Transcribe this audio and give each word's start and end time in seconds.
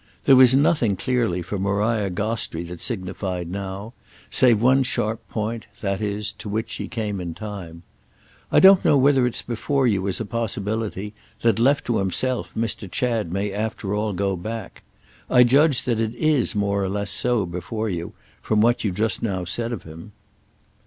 There 0.23 0.35
was 0.35 0.55
nothing 0.55 0.95
clearly 0.95 1.43
for 1.43 1.59
Maria 1.59 2.09
Gostrey 2.09 2.63
that 2.63 2.81
signified 2.81 3.51
now—save 3.51 4.59
one 4.59 4.81
sharp 4.81 5.29
point, 5.29 5.67
that 5.81 6.01
is, 6.01 6.31
to 6.39 6.49
which 6.49 6.71
she 6.71 6.87
came 6.87 7.19
in 7.21 7.35
time. 7.35 7.83
"I 8.51 8.59
don't 8.59 8.83
know 8.83 8.97
whether 8.97 9.27
it's 9.27 9.43
before 9.43 9.85
you 9.85 10.07
as 10.07 10.19
a 10.19 10.25
possibility 10.25 11.13
that, 11.41 11.59
left 11.59 11.85
to 11.85 11.99
himself, 11.99 12.51
Mr. 12.57 12.89
Chad 12.91 13.31
may 13.31 13.53
after 13.53 13.93
all 13.93 14.11
go 14.13 14.35
back. 14.35 14.81
I 15.29 15.43
judge 15.43 15.83
that 15.83 15.99
it 15.99 16.15
is 16.15 16.55
more 16.55 16.83
or 16.83 16.89
less 16.89 17.11
so 17.11 17.45
before 17.45 17.87
you, 17.87 18.13
from 18.41 18.59
what 18.59 18.83
you 18.83 18.91
just 18.91 19.21
now 19.21 19.45
said 19.45 19.71
of 19.71 19.83
him." 19.83 20.13